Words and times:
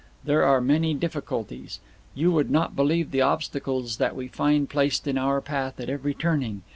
There 0.23 0.43
are 0.43 0.61
many 0.61 0.95
difficulties. 0.95 1.79
You 2.15 2.31
would 2.31 2.49
not 2.49 2.75
believe 2.75 3.11
the 3.11 3.21
obstacles 3.21 3.97
that 3.97 4.15
we 4.15 4.27
find 4.29 4.67
placed 4.67 5.05
in 5.07 5.15
our 5.15 5.41
path 5.41 5.79
at 5.79 5.91
every 5.91 6.15
turning. 6.15 6.63